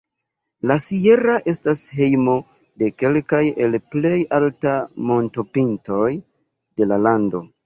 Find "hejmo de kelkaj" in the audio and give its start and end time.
1.97-3.43